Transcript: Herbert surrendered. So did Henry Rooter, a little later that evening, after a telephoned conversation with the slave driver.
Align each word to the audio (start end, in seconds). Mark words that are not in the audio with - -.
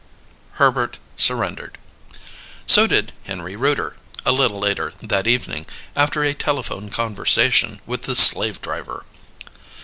Herbert 0.53 0.97
surrendered. 1.15 1.77
So 2.65 2.87
did 2.87 3.13
Henry 3.25 3.55
Rooter, 3.55 3.97
a 4.25 4.31
little 4.31 4.57
later 4.57 4.93
that 4.99 5.27
evening, 5.27 5.67
after 5.95 6.23
a 6.23 6.33
telephoned 6.33 6.91
conversation 6.91 7.81
with 7.85 8.01
the 8.01 8.15
slave 8.15 8.63
driver. 8.63 9.05